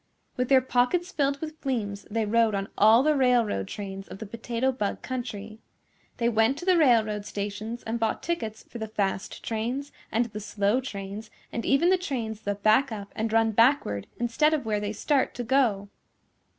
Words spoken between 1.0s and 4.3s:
filled with fleems they rode on all the railroad trains of the